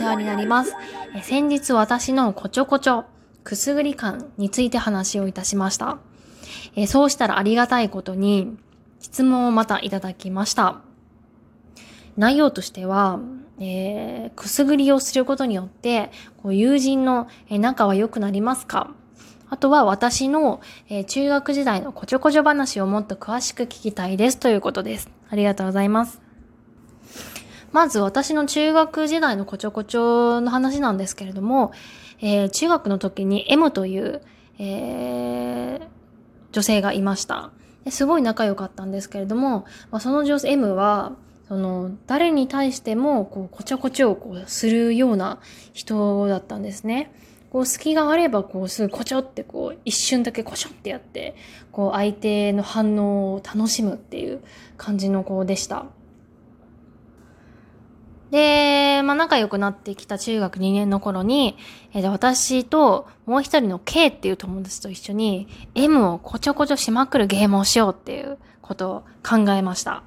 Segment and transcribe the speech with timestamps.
[0.00, 0.74] 世話になります。
[1.14, 3.04] え先日私のこちょこちょ、
[3.44, 5.98] くすぐり感について話をいたしました。
[6.74, 8.56] えそうしたらありがたいことに、
[9.00, 10.80] 質問をまたいただきました。
[12.16, 13.20] 内容としては、
[13.58, 16.10] えーくすぐりをすることによって、
[16.42, 18.90] こう友人のえ仲は良くなりますか？
[19.50, 25.10] あとは私の、え中学時代のこちょこちょ話をもっと詳しく聞きたいですということです。
[25.28, 26.29] ありがとうございます。
[27.72, 31.72] まず私の中学時代のこちょこちょの話なんですけれども、
[32.20, 34.22] えー中学の時に M という、
[34.58, 36.00] えー
[36.52, 37.50] 女性がいました。
[37.88, 41.12] すごい仲良かったんですけれども、まあ、その女性 M は、
[41.48, 45.38] その、誰に対しても、こう、こちょこちょをこう、するような
[45.72, 47.12] 人だったんですね。
[47.50, 51.34] こう、隙があれば、こう、すぐこちょって、こう、一瞬だけこちょってやって、
[51.72, 54.40] こう、相手の反応を楽しむっていう
[54.76, 55.86] 感じの子でした。
[58.30, 61.56] で、まあ、仲良くなってきた中学2年の頃に、
[61.92, 70.04] えーで私ともう一人の K っていう友達と一緒に M をこちょこちょしまくるゲームをしようっていうことを考えました。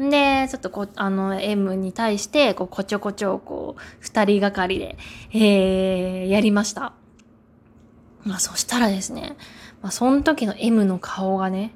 [0.00, 4.96] んで、ちょっとこ、あの、M に対して、こう、こちょこちょをこう、二人がかりで、
[5.32, 6.92] えー、やりました。
[8.24, 9.36] まあ、そしたらですね、
[9.82, 11.74] まあ、その時の M の顔がね、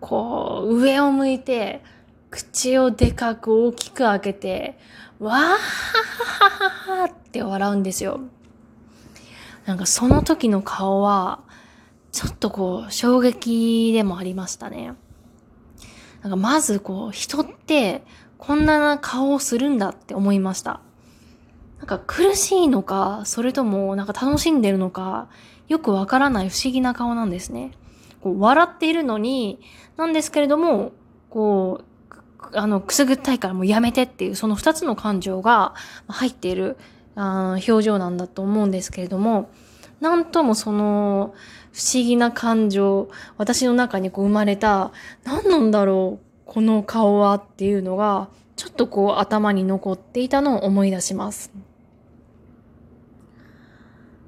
[0.00, 1.82] こう、上を向いて、
[2.32, 4.78] 口をでかく大きく開けて、
[5.20, 8.20] わーははははって笑うんですよ。
[9.66, 11.40] なんかその時の顔は、
[12.10, 14.94] ちょっとこう、衝撃でもありましたね。
[16.22, 18.02] なんかまずこう、人って、
[18.38, 20.80] こんな顔をするんだって思いました。
[21.78, 25.28] なんか苦しいのか、それともなんか楽しんでるのか、
[25.68, 27.72] よくわからない不思議な顔なんですね。
[28.22, 29.60] こう笑っているのに、
[29.98, 30.92] なんですけれども、
[31.28, 31.91] こう、
[32.52, 35.74] あの、くすぐったいからもうやめてっていう、その二つの感情が
[36.08, 36.76] 入っている
[37.14, 39.50] あ表情なんだと思うんですけれども、
[40.00, 41.34] なんともその
[41.72, 43.08] 不思議な感情、
[43.38, 44.92] 私の中にこう生まれた、
[45.24, 51.50] 何なんだろう、この顔はっていうのが、ちょっとこう頭に残っていたのを思い出します。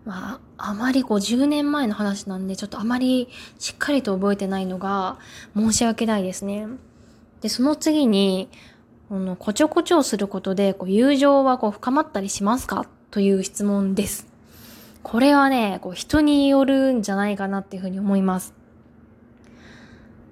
[0.04, 5.18] まあ、あまりこう10年前の話なんで、ちょっとあまりしっかりと覚えてないのが
[5.56, 6.66] 申し訳ないですね。
[7.44, 8.48] で、その次に、
[9.10, 12.86] この、こちょこちょをすることで、こう、友情はこう、深まったりしますか？
[13.10, 14.26] という質問です。
[15.02, 18.54] これはね、こう、人によるんじゃないかなっていうふうに思います。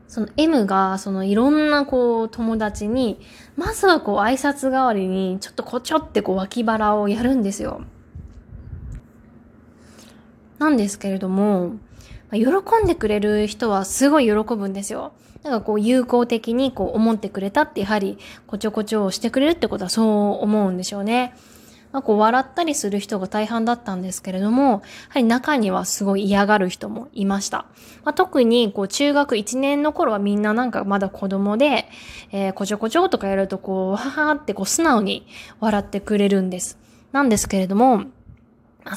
[0.09, 3.21] その M が、そのいろんなこう、友達に、
[3.57, 7.83] まずはこう、挨拶代わりに、ちょっとこちょってこう、脇腹をやるんですよ。
[10.59, 11.73] なんですけれども、
[12.33, 15.13] 喜んでくれる人はすごい喜ぶんですよ。
[15.43, 20.03] なんかこう友好的にこう思ってくれたってやはりこちょこちょをしてくれるってことはそ
[20.41, 21.35] う思うんでしょうね。
[21.91, 24.83] まあこう笑ったりする人が大半だったんですけれども、やは
[25.17, 27.67] り中にはすごい嫌がる人もいました。
[28.05, 31.89] まあ、特にこう中学1年の頃はみんななんかまだ子供で、
[32.31, 35.27] えーこちょこちょとかやるとこう、わははってこう素直に
[35.61, 36.79] 笑ってくれるんです。
[37.13, 38.05] なんですけれども、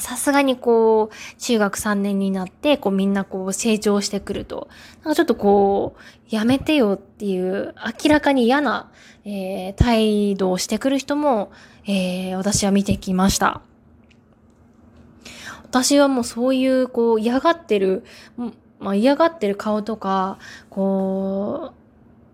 [0.00, 4.68] さすがにこう、中学3年になって、こうみんなこう成長してくると、
[5.02, 7.74] なんかちょっとこう、やめてよっていう、
[8.04, 8.90] 明らかに嫌な、
[9.24, 11.52] えー態度をしてくる人も、
[11.86, 13.60] えー私は見てきました。
[15.62, 18.04] 私はもうそういう、こう、嫌がってる、
[18.80, 21.74] まあ嫌がってる顔とか、こう、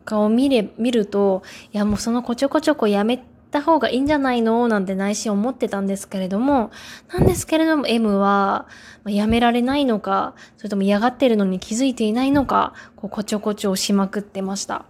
[0.04, 1.42] 顔見れ、見ると、
[1.72, 4.66] いやもうそのこちょこちょこやめた方がいいんじゃないの？
[4.66, 6.72] なんて内心思ってたんですけれども、
[7.12, 8.66] なんですけれども M は、
[9.04, 14.84] まあやめられないのか、それとも嫌がってるのに気づいていないのか、こう、こちょこちょしまくってました。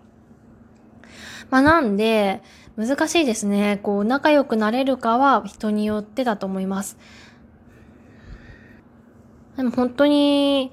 [1.50, 2.41] まあなんで、
[2.77, 3.81] 難しいですね。
[3.83, 6.97] こう、仲良くなれるかは人によってだと思います。
[9.56, 10.73] でも本当に、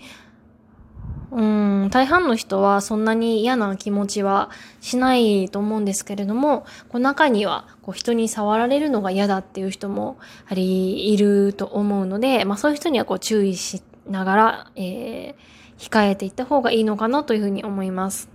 [1.31, 4.50] うん、大半の人はそんなに嫌な気持ちは
[4.81, 18.30] しないと思うんですけれども、こう中にはこう人に触られるのが嫌だっていう人もやはりいると思うので、まあそういう人にはこう注意しながら、えー控えていった方がいいのかなというふうに思います。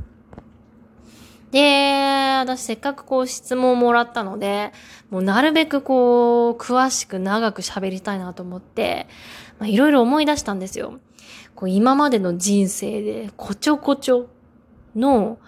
[1.51, 4.73] で、私せっかくこう質問をもらったので、
[5.11, 9.07] もうなるべくこう、詳しく長く喋りたいなと思って、
[9.61, 10.99] まあいろいろ思い出したんですよ。
[11.55, 14.29] こう今までの人生で、こちょこちょ
[14.97, 15.39] の、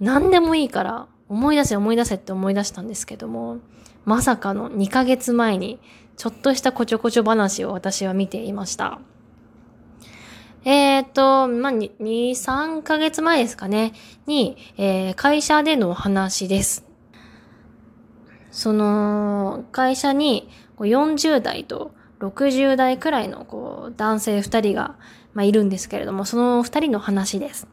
[0.00, 3.58] 何でもいいから、思い出せ思い出せって思い出したんですけども、
[4.04, 5.80] まさかの2ヶ月前に、
[6.16, 9.00] ちょっとしたこちょこちょ話を私は見ていました。
[10.64, 13.92] えっ、と、まあ、2、3ヶ月前ですかね、
[14.26, 16.84] に、えー会社での話です。
[18.50, 20.48] その、会社に、
[20.78, 24.96] 40代と60代くらいのこう男性2人が、
[25.34, 27.66] まあ、いるんですけれども、その2人の話です。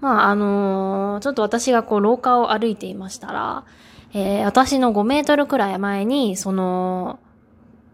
[0.00, 3.64] まあ、あのー、ちょっと私がこう廊下を歩いていましたら、
[4.12, 7.18] えー、私の5メートルくらい前に、その、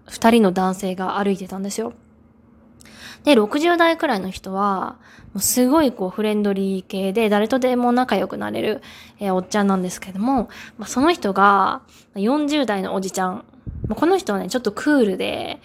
[0.09, 1.93] 2人の男性が歩いてたんですよ。
[3.25, 4.97] で、60代くらいの人は、
[5.33, 8.83] もうすごいこうフレンドリー系で誰とでも仲良くなれる、
[9.21, 11.83] えー、おっちゃんなんですけども、まあ、その人が
[12.17, 13.45] 40代のおじちゃん。
[13.95, 15.61] この人はね、ちょっとクールで、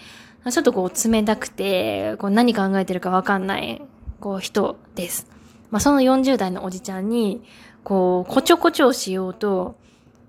[0.49, 3.81] ちょっとこう冷たくて、こう何考えてるかわかんない、
[4.19, 5.27] こう人です。
[5.71, 7.43] まあ、その40代のおじちゃんに、
[7.83, 9.75] こう、こちょこちょしようと、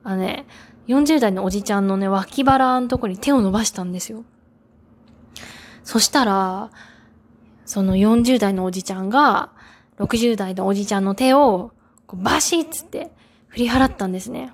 [0.02, 0.46] あのね、
[0.88, 4.24] 40代のおじちゃんのね、脇腹のとこに手を伸ばしたんですよ。
[5.84, 6.70] そしたら、
[7.64, 9.50] その40代のおじちゃんが、
[9.98, 11.72] 60代のおじちゃんの手を、
[12.12, 13.10] バシッつって
[13.48, 14.52] 振り払ったんですね。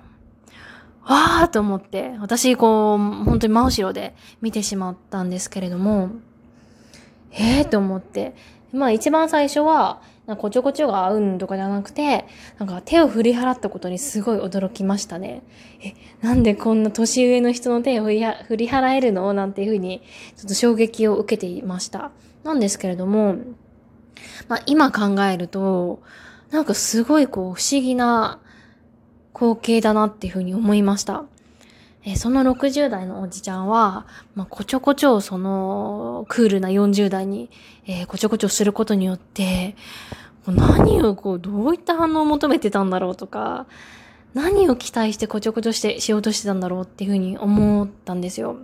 [1.05, 6.11] わーと思って、私、こう、本当に真後ろで見てしまったんですけれども、
[7.31, 8.35] えーと思って、
[8.71, 12.25] まあ一番最初は、なんかこちょこちょが合うんとかじゃなくて、
[12.57, 15.43] なんか手を振り払ったことにすごい驚きましたね。
[15.83, 15.93] え、
[16.25, 19.33] なんでこんな年上の人の手を振り払えるの？
[19.33, 20.01] なんていうふうに、
[20.37, 22.11] ちょっと衝撃を受けていました。
[22.45, 23.35] なんですけれども、
[24.47, 26.01] まあ今考えると、
[26.51, 28.39] なんかすごいこう不思議な
[29.33, 31.25] 光景だなっていうふうに思いました。
[32.05, 37.49] えその60代のおじちゃんは、まあ、こちょこちょそのクールな40代に、
[37.87, 39.75] えー、こちょこちょすることによって、
[40.45, 43.67] 何をこう、どういった反応を求めてたんだろうとか、
[44.33, 48.57] 何を期待してこちょこちょして、しようとしてたんだろうっていうふうに思ったんですよ。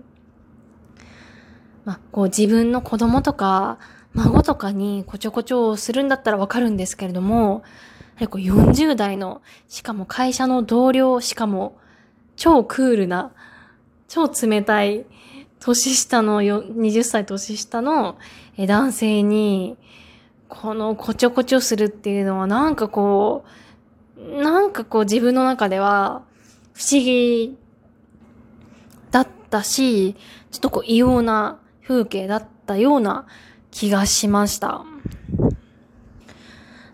[1.85, 3.77] まあ、こう自分の子供とか、
[4.13, 7.63] 孫とかにこちょこちょをするんだったらわかるんですけれども、
[8.19, 11.77] やこう40代の、しかも会社の同僚、しかも
[12.35, 13.31] 超クールな、
[14.07, 15.05] 超冷たい、
[15.59, 18.17] 年下の20歳年下の
[18.57, 19.77] 男性に、
[20.47, 23.45] このこちょこちょするっていうのはなんかこ
[24.17, 26.23] う、なんかこう自分の中では
[26.73, 27.57] 不思議
[29.11, 30.15] だったし、
[30.51, 33.27] ちょっとこう異様な風景だったような
[33.71, 34.83] 気がしました。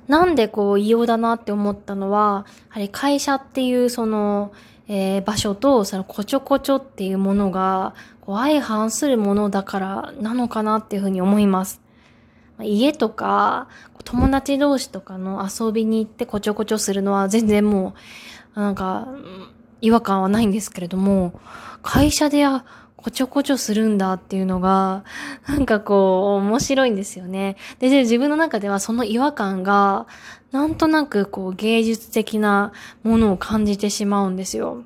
[0.07, 4.51] なんでこう異様だなって思ったのは、やはり会社っていうその、
[4.87, 11.81] えー、場所とそのこちょこちょっていうものがこう相反するものだからなのかなっていうふうに思います。
[12.61, 13.67] 家とか
[14.05, 17.95] 友達同士とかの遊びに行ってこちょこちょするのは全然も
[18.55, 19.07] うなんか
[19.81, 21.39] 違和感はないんですけれども
[21.81, 22.45] 会社で
[23.05, 25.03] こちょこちょするんだっていうのが、
[25.47, 27.55] なんかこう、面白いんですよね。
[27.77, 30.07] で、自分の中ではその違和感が、
[30.51, 32.73] なんとなくこう、芸術的な
[33.03, 34.85] ものを感じてしまうんですよ。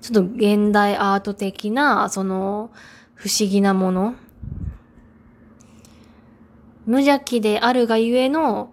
[0.00, 2.72] ちょっと現代アート的な、その、
[3.14, 4.16] 不思議なもの。
[6.84, 8.72] 無邪気であるがゆえの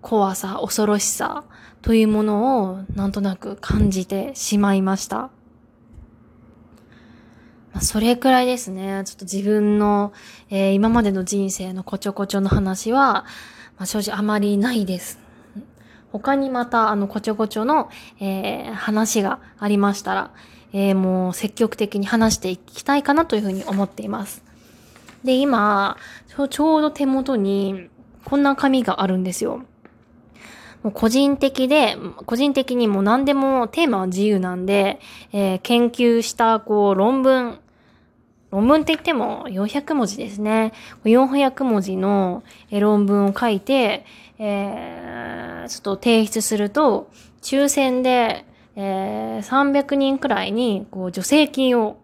[0.00, 1.44] 怖さ、恐ろしさ
[1.82, 5.28] というものをなんとなく感じてしまいました。
[7.72, 9.02] まあ、それくらいですね。
[9.04, 10.12] ちょっと自分の、
[10.50, 13.24] えー、今までの人生のこちょこちょの話は、
[13.78, 15.18] まあ、正直あまりないです。
[16.12, 17.88] 他にまた、あの、こちょこちょの、
[18.20, 20.30] えー、話がありましたら、
[20.74, 24.44] えー、もう積極的に話していきたいかなというふうに思っています。
[25.24, 25.96] で、今、
[26.50, 27.88] ちょうど手元に、
[28.24, 29.62] こんな紙があるんですよ。
[30.82, 35.00] もう個人的で、個人的にもう何でもテーマは自由なんで、
[35.32, 37.58] えー、研究したこう論文、
[38.52, 40.72] 論文って言っても400文字ですね。
[41.04, 44.04] 400文字の論文を書いて、
[44.38, 48.44] えー、ちょっと提出すると、抽選で、
[48.76, 51.96] えー、300人くらいにこう助成金を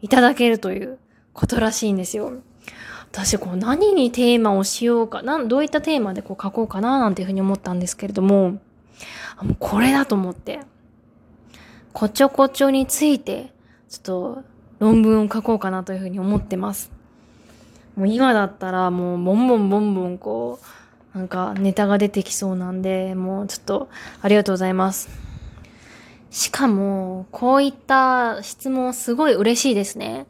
[0.00, 0.98] いただけるという
[1.32, 2.32] ことらしいんですよ。
[3.12, 8.58] 私、こう、何にテーマをしようか、なん、どういったテーマでこう書こうかな、なんていうふうに思ったんですけれども、も
[9.50, 10.60] うこれだと思って、
[11.92, 13.52] こちょこちょについて、
[13.88, 14.44] ちょっと
[14.82, 16.90] 論文を書こうかなというふうに思ってます。
[17.94, 20.58] もう今だったらもうボンボンボンボンこ
[21.14, 23.88] う、なんかネタが出てきそうなんで、もうちょっと
[24.22, 25.08] ありがとうございます。
[26.32, 30.26] しかも、こういった質問すごい嬉しいですね。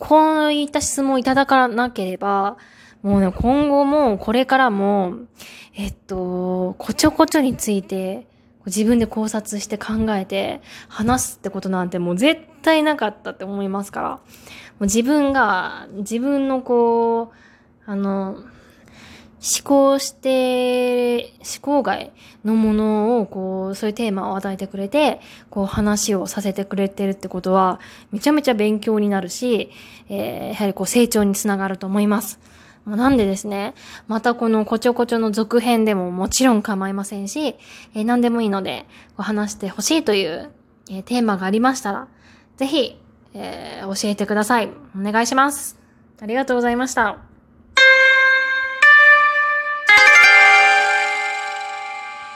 [0.00, 2.56] こういった質問いただかなければ、
[3.04, 5.14] もうね、今後も、これからも、
[5.76, 8.26] えっと、こちょこちょについて、
[8.66, 14.08] 自分で考察して考えて話すってことなんてもう絶対なかったって思いますから。
[14.10, 14.18] も
[14.80, 17.32] う自分が、自分のこ
[17.86, 18.44] う、あの、
[19.42, 22.12] 思考して、思考外
[22.44, 27.80] のものを、こう、そういうテーマを与えてくれて、こう話をさせてくれてるってことは、
[28.12, 29.70] めちゃめちゃ勉強になるし、
[30.08, 32.38] えー、やはりこう成長につながると思います。
[32.86, 33.74] なんでですね、
[34.08, 37.54] またこのこちょこちょの続編でももちろん構いませんし、
[37.94, 38.86] えー、何でもいいので、
[39.16, 40.50] 話してほしいという、
[40.90, 42.08] えー、テーマがありましたら、
[42.56, 42.98] ぜひ、
[43.34, 44.70] えー、教えてください。
[44.98, 45.78] お願いします。
[46.20, 47.31] ありがとうございました。